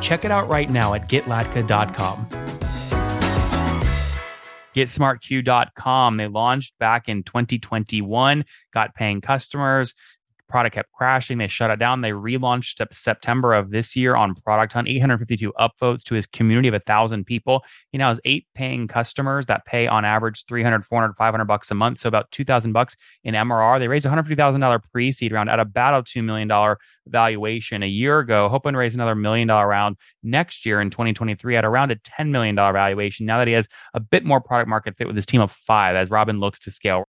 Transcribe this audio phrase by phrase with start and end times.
[0.00, 2.26] Check it out right now at getlatka.com.
[4.74, 6.16] GetSmartQ.com.
[6.16, 9.94] They launched back in 2021, got paying customers
[10.48, 11.38] product kept crashing.
[11.38, 12.00] They shut it down.
[12.00, 16.74] They relaunched September of this year on Product Hunt, 852 upvotes to his community of
[16.74, 17.64] a thousand people.
[17.92, 21.74] He now has eight paying customers that pay on average 300, 400, 500 bucks a
[21.74, 22.00] month.
[22.00, 23.78] So about 2000 bucks in MRR.
[23.78, 26.76] They raised $150,000 pre-seed round at about a $2 million
[27.06, 31.56] valuation a year ago, hoping to raise another million dollar round next year in 2023
[31.56, 33.26] at around a $10 million valuation.
[33.26, 35.96] Now that he has a bit more product market fit with his team of five
[35.96, 37.07] as Robin looks to scale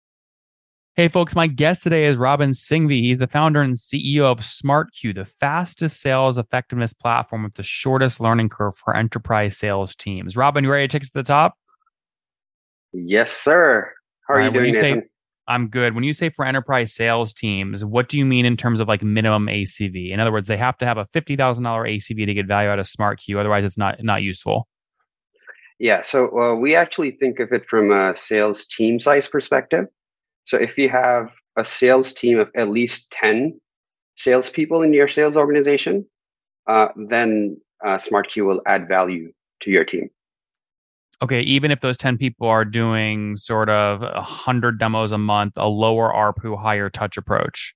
[0.97, 3.01] Hey, folks, my guest today is Robin Singhvi.
[3.01, 8.21] He's the founder and CEO of SmartQ, the fastest sales effectiveness platform with the shortest
[8.21, 10.37] learning curve for enterprise sales teams.
[10.37, 11.55] Robin, you ready to take us to the top?
[12.93, 13.91] Yes, sir.
[14.25, 15.02] How are right, you doing, you say,
[15.49, 15.95] I'm good.
[15.95, 19.03] When you say for enterprise sales teams, what do you mean in terms of like
[19.03, 20.13] minimum ACV?
[20.13, 22.85] In other words, they have to have a $50,000 ACV to get value out of
[22.85, 23.37] SmartQ.
[23.37, 24.69] Otherwise, it's not, not useful.
[25.77, 26.03] Yeah.
[26.03, 29.87] So uh, we actually think of it from a sales team size perspective.
[30.45, 33.59] So if you have a sales team of at least 10
[34.15, 36.05] salespeople in your sales organization,
[36.67, 40.09] uh, then uh, SmartQ will add value to your team.
[41.21, 45.67] Okay, even if those 10 people are doing sort of 100 demos a month, a
[45.67, 47.73] lower ARPU, higher touch approach.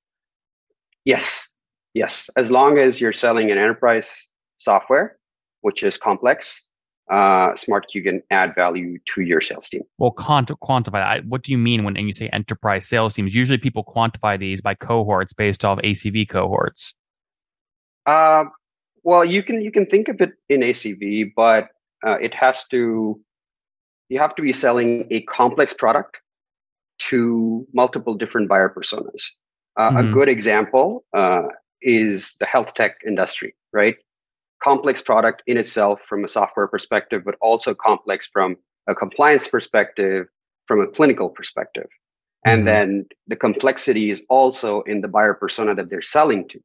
[1.05, 1.47] Yes,
[1.93, 2.29] yes.
[2.35, 5.17] As long as you're selling an enterprise software,
[5.61, 6.63] which is complex,
[7.09, 9.81] uh, SmartQ can add value to your sales team.
[9.97, 11.25] Well, quant- quantify that.
[11.25, 13.33] What do you mean when you say enterprise sales teams?
[13.33, 16.93] Usually, people quantify these by cohorts based off ACV cohorts.
[18.05, 18.45] Uh,
[19.03, 21.69] well, you can you can think of it in ACV, but
[22.05, 23.19] uh, it has to.
[24.09, 26.17] You have to be selling a complex product
[26.99, 29.23] to multiple different buyer personas.
[29.77, 29.97] Uh, mm-hmm.
[29.97, 31.43] A good example uh,
[31.81, 33.95] is the health tech industry, right?
[34.63, 40.27] Complex product in itself from a software perspective, but also complex from a compliance perspective,
[40.67, 41.87] from a clinical perspective.
[42.45, 42.65] And mm-hmm.
[42.65, 46.59] then the complexity is also in the buyer persona that they're selling to.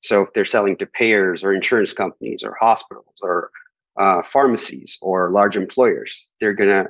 [0.00, 3.50] So if they're selling to payers or insurance companies or hospitals or
[3.98, 6.88] uh, pharmacies or large employers, they're going to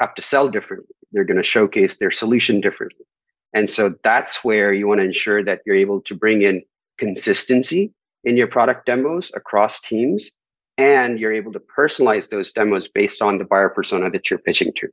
[0.00, 0.94] have to sell differently.
[1.12, 3.04] They're going to showcase their solution differently.
[3.52, 6.62] And so that's where you want to ensure that you're able to bring in
[6.98, 7.92] consistency
[8.26, 10.30] in your product demos across teams
[10.76, 14.72] and you're able to personalize those demos based on the buyer persona that you're pitching
[14.76, 14.88] to.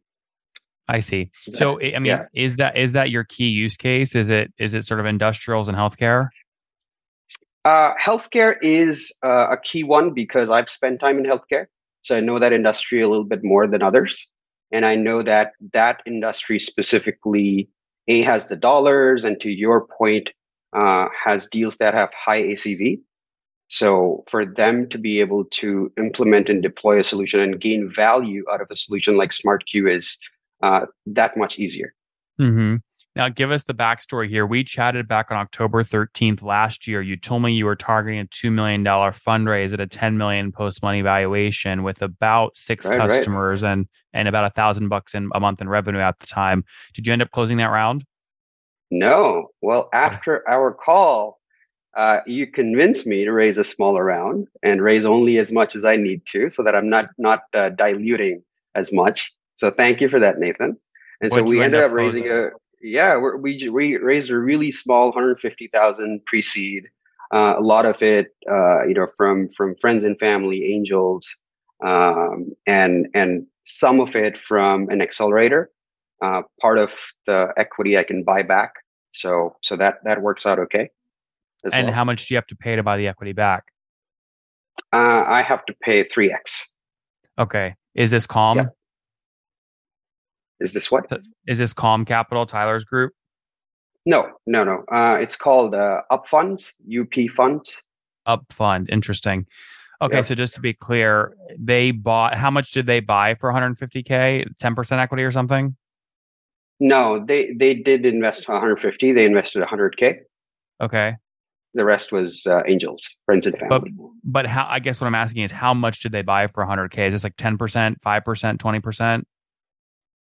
[0.88, 1.32] I see.
[1.34, 2.26] So i mean yeah.
[2.34, 4.16] is that is that your key use case?
[4.16, 6.30] Is it is it sort of industrials and healthcare?
[7.66, 11.68] Uh, healthcare is uh, a key one because i've spent time in healthcare
[12.02, 14.28] so i know that industry a little bit more than others.
[14.72, 17.70] And i know that that industry specifically
[18.08, 20.30] a has the dollars and to your point
[20.74, 23.00] uh, has deals that have high acv
[23.74, 28.46] so for them to be able to implement and deploy a solution and gain value
[28.54, 30.20] out of a solution like SmartQ is
[30.62, 31.92] uh, that much easier.
[32.40, 32.76] Mm-hmm.
[33.16, 34.46] Now, give us the backstory here.
[34.46, 37.02] We chatted back on October 13th last year.
[37.02, 40.84] You told me you were targeting a $2 million fundraise at a 10 million post
[40.84, 43.72] money valuation with about six right, customers right.
[43.72, 46.64] and and about a thousand bucks in a month in revenue at the time.
[46.94, 48.06] Did you end up closing that round?
[48.92, 49.48] No.
[49.64, 51.40] Well, after our call,
[51.96, 55.86] uh, you convince me to raise a smaller round and raise only as much as
[55.86, 58.44] I need to, so that I'm not not uh, diluting
[58.76, 59.32] as much.
[59.56, 60.78] So thank you for that, Nathan.
[61.22, 62.50] And so we ended up, up raising a
[62.82, 66.88] yeah we we raised a really small 150,000 pre-seed.
[67.32, 71.36] Uh, a lot of it, uh, you know, from from friends and family, angels,
[71.86, 75.70] um, and and some of it from an accelerator.
[76.22, 76.96] Uh, part of
[77.28, 78.74] the equity I can buy back.
[79.12, 80.90] So so that that works out okay
[81.72, 81.94] and well.
[81.94, 83.64] how much do you have to pay to buy the equity back?
[84.92, 86.68] Uh, I have to pay 3x.
[87.40, 87.76] Okay.
[87.96, 88.58] Is this Calm?
[88.58, 88.66] Yeah.
[90.60, 91.06] Is this what?
[91.48, 93.14] Is this Calm Capital, Tyler's group?
[94.06, 94.84] No, no, no.
[94.92, 97.66] Uh, it's called uh, Up Funds, UP Fund.
[98.26, 98.90] Up Fund.
[98.92, 99.46] Interesting.
[100.02, 100.26] Okay, yep.
[100.26, 102.36] so just to be clear, they bought.
[102.36, 104.46] How much did they buy for 150k?
[104.62, 105.76] 10% equity or something?
[106.80, 109.14] No, they they did invest 150.
[109.14, 110.18] They invested 100k.
[110.82, 111.16] Okay.
[111.76, 113.92] The rest was uh, angels, friends and family.
[113.92, 114.68] But, but how?
[114.70, 117.08] I guess what I'm asking is how much did they buy for 100k?
[117.08, 119.28] Is this like 10 percent, five percent, twenty percent?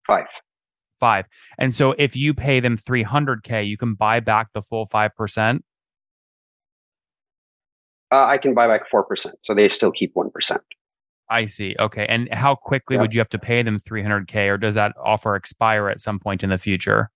[0.06, 0.26] Five.
[1.00, 1.26] Five.
[1.58, 5.64] And so if you pay them 300k, you can buy back the full five percent.
[8.12, 10.62] Uh, I can buy back four percent, so they still keep one percent.
[11.30, 11.76] I see.
[11.80, 12.06] Okay.
[12.08, 13.02] And how quickly yep.
[13.02, 16.44] would you have to pay them 300k, or does that offer expire at some point
[16.44, 17.10] in the future?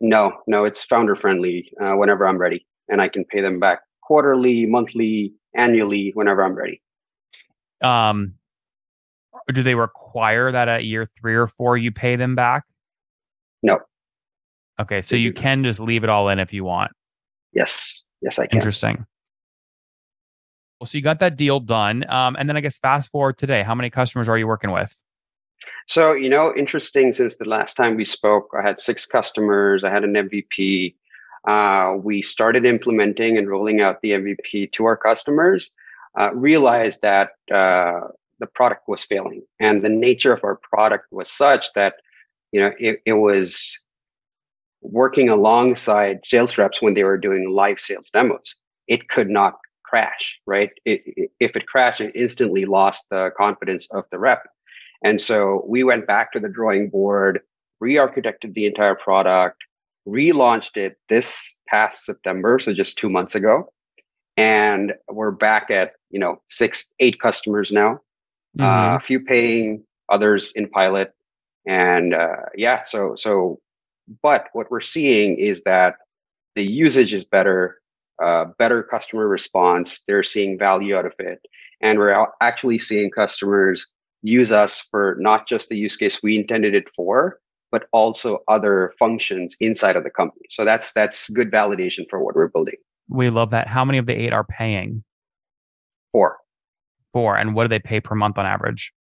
[0.00, 1.70] No, no, it's founder friendly.
[1.80, 6.54] Uh, whenever I'm ready, and I can pay them back quarterly, monthly, annually, whenever I'm
[6.54, 6.82] ready.
[7.82, 8.34] Um,
[9.52, 12.64] do they require that at year three or four you pay them back?
[13.62, 13.80] No.
[14.80, 16.92] Okay, so you can just leave it all in if you want.
[17.52, 18.04] Yes.
[18.20, 18.58] Yes, I can.
[18.58, 19.06] Interesting.
[20.80, 22.08] Well, so you got that deal done.
[22.08, 24.96] Um, and then I guess fast forward today, how many customers are you working with?
[25.86, 29.90] So, you know, interesting since the last time we spoke, I had six customers, I
[29.90, 30.94] had an MVP.
[31.46, 35.70] Uh, we started implementing and rolling out the MVP to our customers,
[36.18, 38.00] uh, realized that uh,
[38.38, 39.42] the product was failing.
[39.60, 41.96] And the nature of our product was such that,
[42.52, 43.78] you know, it, it was
[44.82, 48.54] working alongside sales reps when they were doing live sales demos.
[48.88, 50.70] It could not crash, right?
[50.84, 54.48] It, it, if it crashed, it instantly lost the confidence of the rep.
[55.04, 57.40] And so we went back to the drawing board,
[57.80, 59.62] re architected the entire product,
[60.06, 63.72] relaunched it this past September, so just two months ago.
[64.36, 68.00] And we're back at, you know, six, eight customers now,
[68.58, 68.94] uh, mm-hmm.
[68.94, 71.12] uh, a few paying, others in pilot.
[71.66, 73.60] And uh, yeah, so, so,
[74.22, 75.96] but what we're seeing is that
[76.54, 77.82] the usage is better
[78.22, 80.02] uh, better customer response.
[80.06, 81.40] They're seeing value out of it.
[81.80, 83.86] And we're actually seeing customers
[84.22, 87.40] use us for not just the use case we intended it for,
[87.72, 90.44] but also other functions inside of the company.
[90.50, 92.76] So that's that's good validation for what we're building.
[93.08, 93.66] We love that.
[93.66, 95.02] How many of the eight are paying?
[96.12, 96.38] Four.
[97.12, 97.36] Four.
[97.36, 98.92] And what do they pay per month on average?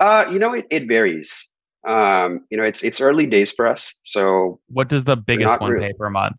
[0.00, 1.46] Uh, you know, it, it varies.
[1.86, 3.94] Um, you know, it's it's early days for us.
[4.02, 6.36] So what does the biggest one really, pay per month?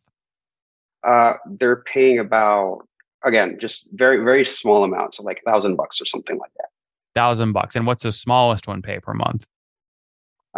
[1.07, 2.88] uh, they're paying about
[3.23, 6.67] again just very very small amounts, so like a thousand bucks or something like that.
[7.15, 9.45] Thousand bucks, and what's the smallest one pay per month?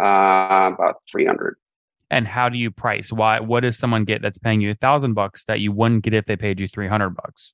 [0.00, 1.56] Uh, about three hundred.
[2.10, 3.12] And how do you price?
[3.12, 3.38] Why?
[3.38, 6.24] What does someone get that's paying you a thousand bucks that you wouldn't get if
[6.24, 7.52] they paid you three hundred bucks?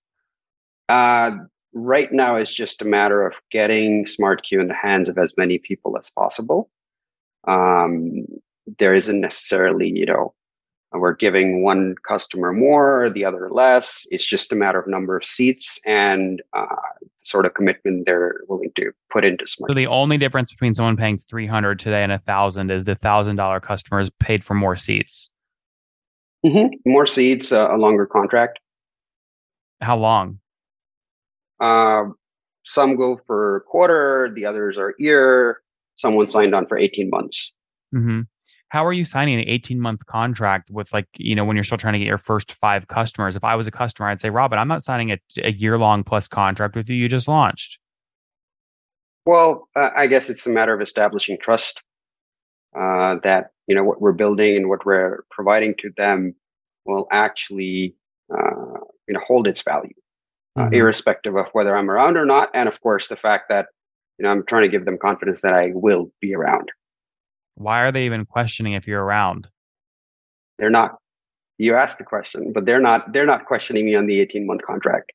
[0.88, 1.32] Uh,
[1.74, 5.58] right now, it's just a matter of getting SmartQ in the hands of as many
[5.58, 6.70] people as possible.
[7.48, 8.26] Um,
[8.78, 10.32] there isn't necessarily, you know,
[10.98, 14.06] we're giving one customer more, the other less.
[14.10, 16.66] It's just a matter of number of seats and uh,
[17.20, 19.70] sort of commitment they're willing to put into Smart.
[19.70, 22.94] So the only difference between someone paying three hundred today and a thousand is the
[22.94, 25.30] thousand dollar customers paid for more seats.
[26.44, 26.90] Mm-hmm.
[26.90, 28.60] More seats, uh, a longer contract.
[29.80, 30.38] How long?
[31.60, 32.04] Uh,
[32.64, 35.62] some go for a quarter, the others are year.
[35.96, 37.54] Someone signed on for eighteen months.
[37.94, 38.22] Mm-hmm
[38.68, 41.78] how are you signing an 18 month contract with like you know when you're still
[41.78, 43.36] trying to get your first five customers?
[43.36, 46.04] If i was a customer i'd say robin i'm not signing a, a year long
[46.04, 46.96] plus contract with you.
[46.96, 47.78] You just launched.
[49.24, 51.82] Well uh, i guess it's a matter of establishing trust
[52.78, 56.34] uh, that you know what we're building and what we're providing to them
[56.84, 57.94] will actually
[58.32, 58.78] uh,
[59.08, 59.94] you know hold its value
[60.56, 60.74] uh, mm-hmm.
[60.74, 62.50] irrespective of whether i'm around or not.
[62.54, 63.66] And of course the fact that
[64.18, 66.70] you know i'm trying to give them confidence that i will be around
[67.56, 69.48] why are they even questioning if you're around?
[70.58, 70.96] They're not.
[71.58, 73.12] You asked the question, but they're not.
[73.12, 75.12] They're not questioning me on the 18 month contract.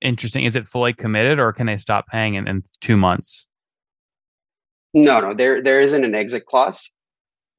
[0.00, 0.44] Interesting.
[0.44, 3.46] Is it fully committed, or can they stop paying in, in two months?
[4.94, 5.34] No, no.
[5.34, 6.90] There, there isn't an exit clause,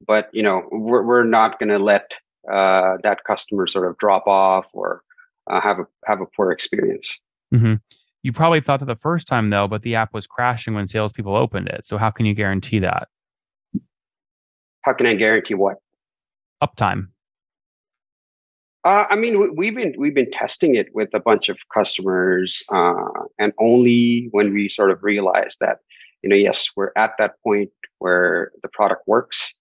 [0.06, 2.14] but you know, we're we're not going to let
[2.50, 5.02] uh, that customer sort of drop off or
[5.48, 7.20] uh, have a have a poor experience.
[7.54, 7.74] Mm-hmm.
[8.22, 11.36] You probably thought that the first time though, but the app was crashing when salespeople
[11.36, 11.86] opened it.
[11.86, 13.08] So how can you guarantee that?
[14.82, 15.76] How can I guarantee what?
[16.62, 17.08] Uptime.
[18.84, 22.94] Uh, I mean, we've been we've been testing it with a bunch of customers, uh,
[23.38, 25.78] and only when we sort of realized that,
[26.22, 29.54] you know, yes, we're at that point where the product works.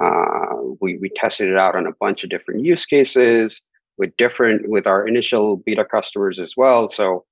[0.00, 3.60] Uh, we we tested it out on a bunch of different use cases
[3.98, 6.88] with different with our initial beta customers as well.
[6.88, 7.24] So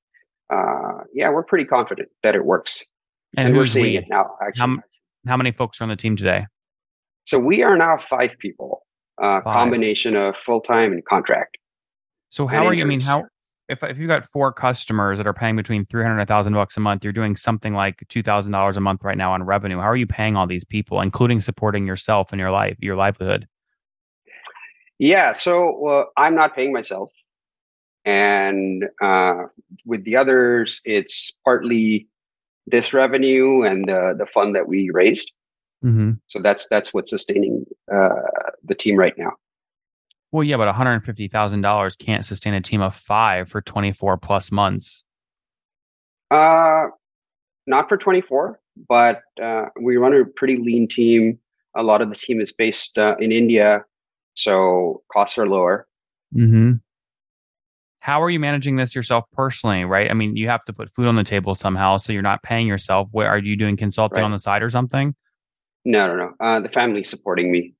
[0.51, 2.85] uh, yeah, we're pretty confident that it works.
[3.37, 3.97] And, and we're seeing we?
[3.99, 4.31] it now.
[4.43, 6.47] Actually, how, how, many folks are on the team today?
[7.25, 8.87] So we are now five people,
[9.23, 9.55] uh, five.
[9.55, 11.59] combination of full time and contract.
[12.31, 12.83] So how are you?
[12.83, 13.25] I mean, how
[13.69, 16.77] if if you've got four customers that are paying between three hundred and thousand bucks
[16.77, 19.79] a month, you're doing something like two thousand dollars a month right now on revenue.
[19.79, 23.47] How are you paying all these people, including supporting yourself and your life, your livelihood?
[24.99, 27.11] Yeah, so uh, I'm not paying myself,
[28.05, 29.45] and uh,
[29.87, 32.09] with the others, it's partly
[32.67, 35.33] this revenue and the the fund that we raised.
[35.85, 36.13] Mm-hmm.
[36.27, 38.11] So that's that's what's sustaining uh,
[38.65, 39.33] the team right now.
[40.33, 43.61] Well, yeah, but one hundred fifty thousand dollars can't sustain a team of five for
[43.61, 45.05] twenty four plus months.
[46.31, 46.87] Uh,
[47.67, 51.39] not for twenty four, but uh, we run a pretty lean team.
[51.77, 53.85] A lot of the team is based uh, in India,
[54.35, 55.87] so costs are lower.
[56.35, 56.73] Mm-hmm.
[58.09, 59.85] How are you managing this yourself personally?
[59.85, 60.11] Right.
[60.11, 62.67] I mean, you have to put food on the table somehow, so you're not paying
[62.67, 63.07] yourself.
[63.13, 64.25] Where are you doing consulting right.
[64.25, 65.15] on the side or something?
[65.85, 66.33] No, no, no.
[66.41, 67.75] Uh, the family's supporting me,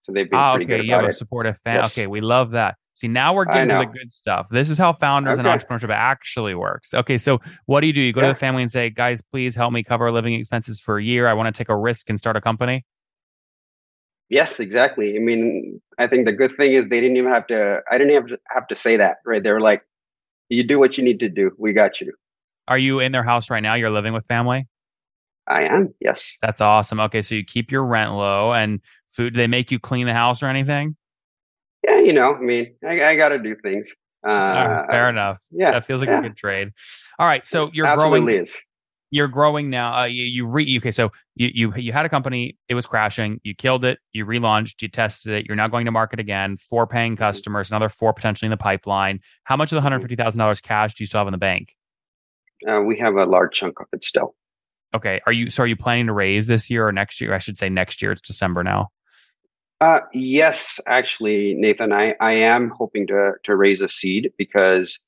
[0.00, 0.78] so they've been ah, pretty okay.
[0.78, 1.82] good You have a supportive family.
[1.82, 1.98] Yes.
[1.98, 2.76] Okay, we love that.
[2.94, 4.46] See, now we're getting to the good stuff.
[4.50, 5.46] This is how founders okay.
[5.46, 6.94] and entrepreneurship actually works.
[6.94, 8.00] Okay, so what do you do?
[8.00, 8.28] You go yeah.
[8.28, 11.28] to the family and say, "Guys, please help me cover living expenses for a year.
[11.28, 12.86] I want to take a risk and start a company."
[14.30, 15.16] Yes, exactly.
[15.16, 17.80] I mean, I think the good thing is they didn't even have to.
[17.90, 19.42] I didn't have to have to say that, right?
[19.42, 19.82] They were like,
[20.48, 21.52] "You do what you need to do.
[21.58, 22.12] We got you."
[22.66, 23.74] Are you in their house right now?
[23.74, 24.66] You're living with family.
[25.46, 25.94] I am.
[26.00, 26.38] Yes.
[26.40, 27.00] That's awesome.
[27.00, 29.34] Okay, so you keep your rent low and food.
[29.34, 30.96] Do they make you clean the house or anything?
[31.86, 33.94] Yeah, you know, I mean, I, I got to do things.
[34.26, 35.36] Uh, fair enough.
[35.50, 36.20] Yeah, that feels like yeah.
[36.20, 36.70] a good trade.
[37.18, 38.40] All right, so you're Absolutely growing.
[38.40, 38.58] Is.
[39.14, 39.96] You're growing now.
[39.96, 40.90] Uh, you you re okay.
[40.90, 42.56] So you you you had a company.
[42.68, 43.40] It was crashing.
[43.44, 44.00] You killed it.
[44.12, 44.82] You relaunched.
[44.82, 45.46] You tested it.
[45.46, 46.56] You're now going to market again.
[46.56, 47.22] Four paying mm-hmm.
[47.22, 47.70] customers.
[47.70, 49.20] Another four potentially in the pipeline.
[49.44, 51.38] How much of the hundred fifty thousand dollars cash do you still have in the
[51.38, 51.76] bank?
[52.68, 54.34] Uh, we have a large chunk of it still.
[54.96, 55.20] Okay.
[55.26, 57.34] Are you so are you planning to raise this year or next year?
[57.34, 58.10] I should say next year.
[58.10, 58.88] It's December now.
[59.80, 64.98] Uh, yes, actually, Nathan, I, I am hoping to to raise a seed because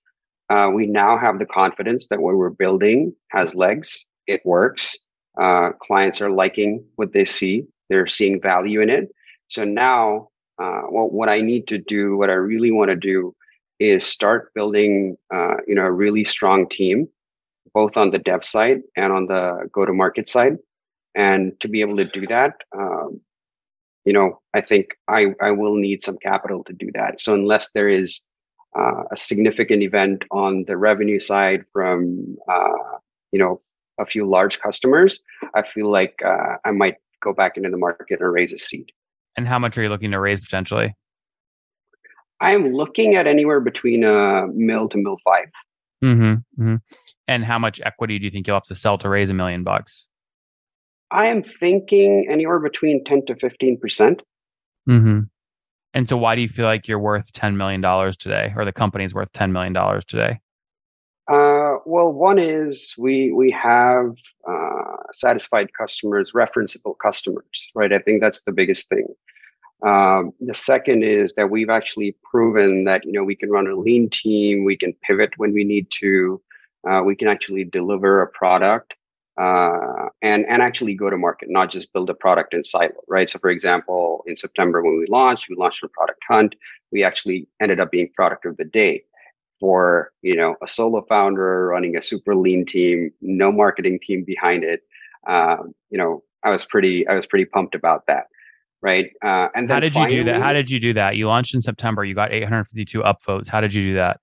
[0.49, 4.07] uh, we now have the confidence that what we're building has legs.
[4.27, 4.97] It works.
[5.41, 7.67] Uh, clients are liking what they see.
[7.89, 9.09] They're seeing value in it.
[9.49, 13.35] So now, uh, well, what I need to do, what I really want to do,
[13.79, 17.09] is start building, uh, you know, a really strong team
[17.75, 20.57] both on the dev side and on the go to market side.
[21.15, 23.21] And to be able to do that, um,
[24.07, 27.21] you know, I think I, I will need some capital to do that.
[27.21, 28.21] So unless there is
[28.77, 32.99] uh, a significant event on the revenue side from, uh,
[33.33, 33.61] you know,
[33.99, 35.21] a few large customers,
[35.55, 38.91] I feel like uh, I might go back into the market and raise a seed.
[39.37, 40.95] And how much are you looking to raise potentially?
[42.41, 45.47] I'm looking at anywhere between a uh, mil to mil five.
[46.05, 46.77] Mm-hmm, mm-hmm.
[47.27, 49.65] And how much equity do you think you'll have to sell to raise a million
[49.65, 50.09] bucks?
[51.11, 53.81] I am thinking anywhere between 10 to 15%.
[53.81, 54.23] percent
[54.89, 55.21] mm-hmm.
[55.97, 57.81] And so, why do you feel like you're worth $10 million
[58.19, 59.73] today, or the company's worth $10 million
[60.07, 60.39] today?
[61.27, 64.15] Uh, well, one is we we have
[64.47, 67.95] uh, satisfied customers, referenceable customers, right?
[67.95, 69.07] I think that's the biggest thing.
[69.87, 73.75] Um, the second is that we've actually proven that you know we can run a
[73.75, 76.43] lean team, we can pivot when we need to,
[76.87, 78.93] uh, we can actually deliver a product
[79.39, 83.29] uh, and and actually go to market, not just build a product in silo, right?
[83.29, 86.55] So, for example, in September when we launched, we launched a product hunt.
[86.93, 89.05] We actually ended up being product of the day
[89.61, 94.65] for you know a solo founder running a super lean team, no marketing team behind
[94.65, 94.81] it.
[95.27, 95.59] Uh,
[95.91, 98.27] you know, I was pretty I was pretty pumped about that
[98.83, 99.11] right?
[99.25, 100.43] Uh, and how did finally, you do that?
[100.43, 101.17] How did you do that?
[101.17, 102.05] You launched in September.
[102.05, 103.49] You got 852 upvotes.
[103.49, 104.21] How did you do that?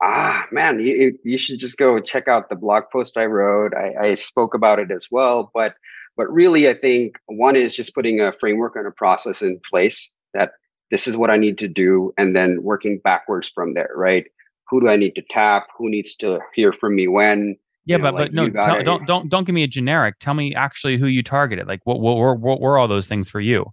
[0.00, 3.74] Ah, man, you you should just go check out the blog post I wrote.
[3.74, 5.74] I, I spoke about it as well, but
[6.16, 10.10] but really, I think one is just putting a framework and a process in place
[10.34, 10.52] that
[10.90, 14.26] this is what I need to do, and then working backwards from there, right?
[14.68, 15.66] Who do I need to tap?
[15.76, 17.56] Who needs to hear from me when?
[17.84, 20.16] Yeah, you know, but like but no, tell, don't don't don't give me a generic.
[20.20, 21.66] Tell me actually who you targeted.
[21.66, 23.72] Like what what were what were all those things for you?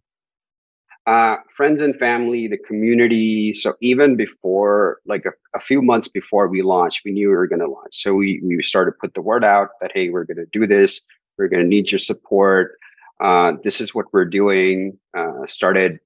[1.07, 3.53] Uh, friends and family, the community.
[3.53, 7.47] So even before, like a, a few months before we launched, we knew we were
[7.47, 7.95] going to launch.
[7.95, 10.65] So we we started to put the word out that hey, we're going to do
[10.65, 11.01] this.
[11.37, 12.77] We're going to need your support.
[13.21, 14.97] Uh, this is what we're doing.
[15.15, 15.99] Uh, started,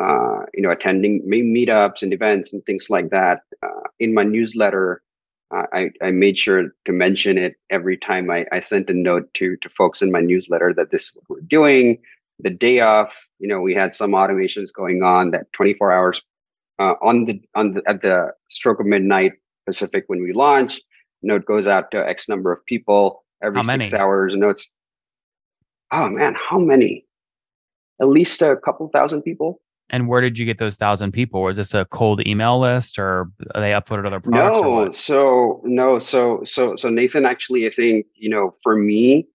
[0.00, 3.42] uh, you know, attending meetups and events and things like that.
[3.62, 5.02] Uh, in my newsletter,
[5.52, 9.56] I, I made sure to mention it every time I, I sent a note to
[9.56, 11.98] to folks in my newsletter that this is what we're doing.
[12.40, 16.22] The day off, you know, we had some automations going on that 24 hours
[16.78, 19.32] uh, on the on the at the stroke of midnight
[19.66, 20.80] Pacific when we launch.
[21.22, 24.34] Note goes out to X number of people every six hours.
[24.36, 24.70] Notes.
[25.92, 27.04] Oh man, how many?
[28.00, 29.60] At least a couple thousand people.
[29.88, 31.42] And where did you get those thousand people?
[31.42, 34.60] Was this a cold email list, or they uploaded other products?
[34.60, 37.24] No, so no, so so so Nathan.
[37.24, 39.28] Actually, I think you know, for me,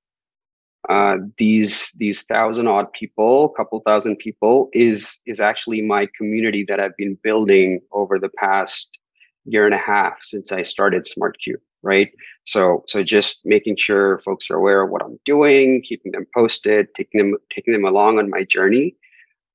[0.89, 6.79] uh, these these thousand odd people, couple thousand people, is is actually my community that
[6.79, 8.97] I've been building over the past
[9.45, 11.55] year and a half since I started SmartQ.
[11.83, 12.11] Right.
[12.45, 16.87] So so just making sure folks are aware of what I'm doing, keeping them posted,
[16.95, 18.95] taking them taking them along on my journey.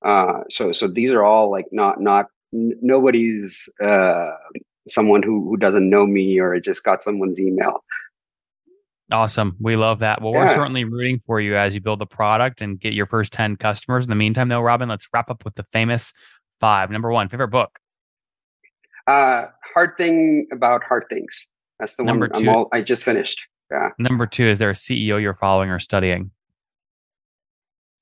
[0.04, 4.30] Uh, so so these are all like not not n- nobody's uh,
[4.88, 7.84] someone who who doesn't know me or just got someone's email.
[9.10, 9.56] Awesome.
[9.60, 10.20] We love that.
[10.20, 10.46] Well, yeah.
[10.46, 13.56] we're certainly rooting for you as you build the product and get your first 10
[13.56, 14.04] customers.
[14.04, 16.12] In the meantime, though, Robin, let's wrap up with the famous
[16.60, 16.90] five.
[16.90, 17.78] Number one, favorite book?
[19.06, 21.48] Uh, hard Thing About Hard Things.
[21.78, 23.42] That's the Number one two, all, i just finished.
[23.70, 23.90] Yeah.
[23.98, 26.30] Number two, is there a CEO you're following or studying?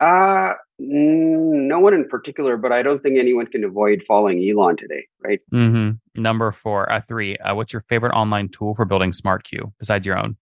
[0.00, 5.06] Uh, no one in particular, but I don't think anyone can avoid following Elon today,
[5.22, 5.40] right?
[5.52, 6.22] Mm-hmm.
[6.22, 10.18] Number four, uh, three, uh, what's your favorite online tool for building SmartQ besides your
[10.18, 10.36] own?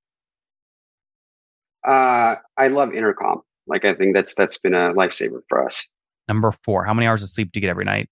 [1.86, 3.42] Uh, I love Intercom.
[3.66, 5.86] Like I think that's that's been a lifesaver for us.
[6.28, 8.08] Number four, how many hours of sleep do you get every night?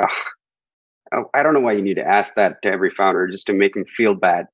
[0.00, 0.16] Ugh.
[1.32, 3.74] I don't know why you need to ask that to every founder just to make
[3.74, 4.46] them feel bad.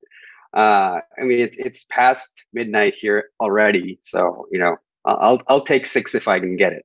[0.53, 5.87] Uh, I mean, it's it's past midnight here already, so you know I'll I'll take
[5.87, 6.85] six if I can get it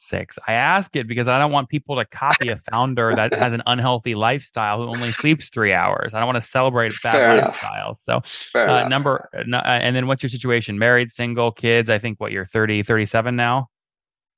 [0.00, 0.38] six.
[0.46, 3.62] I ask it because I don't want people to copy a founder that has an
[3.66, 6.14] unhealthy lifestyle who only sleeps three hours.
[6.14, 7.94] I don't want to celebrate bad Fair lifestyle.
[8.02, 8.22] So,
[8.54, 10.78] uh, number, uh, and then what's your situation?
[10.78, 11.90] Married, single, kids?
[11.90, 13.68] I think what you're 30, 37 now?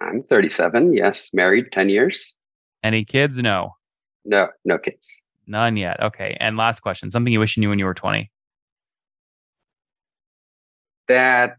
[0.00, 0.94] I'm 37.
[0.94, 1.30] Yes.
[1.32, 2.36] Married 10 years.
[2.82, 3.38] Any kids?
[3.38, 3.74] No.
[4.24, 5.22] No, no kids.
[5.46, 6.00] None yet.
[6.02, 6.36] Okay.
[6.40, 8.30] And last question something you wish you knew when you were 20?
[11.08, 11.56] That.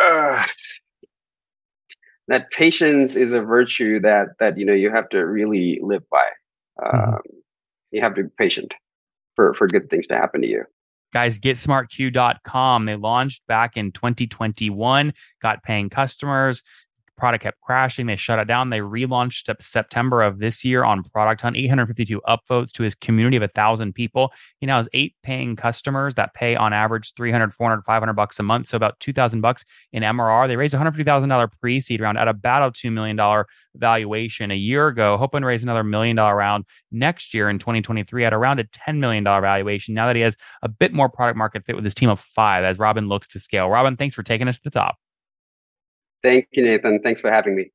[0.00, 0.46] Uh,
[2.28, 6.26] that patience is a virtue that that you know you have to really live by.
[6.80, 6.96] Mm-hmm.
[6.96, 7.36] Um, mm-hmm.
[7.90, 8.72] You have to be patient
[9.34, 10.64] for for good things to happen to you.
[11.12, 12.84] Guys, getsmartq.com.
[12.84, 16.62] They launched back in 2021, got paying customers
[17.18, 18.06] product kept crashing.
[18.06, 18.70] They shut it down.
[18.70, 23.42] They relaunched September of this year on Product Hunt, 852 upvotes to his community of
[23.42, 24.32] a thousand people.
[24.60, 28.42] He now has eight paying customers that pay on average 300, 400, 500 bucks a
[28.42, 28.68] month.
[28.68, 30.48] So about 2000 bucks in MRR.
[30.48, 35.42] They raised $150,000 pre-seed round at about a $2 million valuation a year ago, hoping
[35.42, 39.24] to raise another million dollar round next year in 2023 at around a $10 million
[39.24, 39.94] valuation.
[39.94, 42.64] Now that he has a bit more product market fit with his team of five
[42.64, 43.68] as Robin looks to scale.
[43.68, 44.96] Robin, thanks for taking us to the top.
[46.22, 47.00] Thank you, Nathan.
[47.02, 47.72] Thanks for having me.